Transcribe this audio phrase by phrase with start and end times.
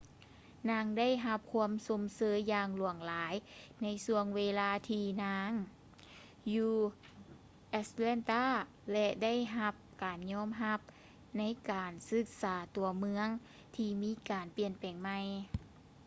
[0.69, 3.33] ນາງໄດ້ຮັບຄວາມຊົມເຊີຍຢ່າງຫຼວງຫຼາຍ
[3.81, 5.51] ໃນຊ່ວງເວລາທີ່ນາງ
[6.53, 6.73] ຢູ່
[7.81, 8.43] atlanta
[8.91, 10.79] ແລະ ໄດ້ຮັບການຍອມຮັບ
[11.37, 13.27] ໃນດ້ານການສຶກສາຕົວເມືອງ
[13.75, 15.19] ທີ່ມີການປ່ຽນແປງໃໝ່